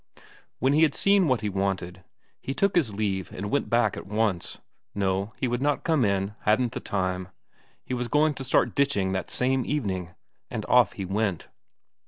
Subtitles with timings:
[0.57, 2.03] When he had seen what he wanted,
[2.39, 4.57] he took his leave and went back at once.
[4.95, 7.27] No, he would not come in, hadn't the time;
[7.85, 10.15] he was going to start ditching that same evening.
[10.49, 11.49] And off he went.